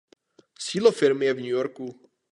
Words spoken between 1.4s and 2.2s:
Yorku.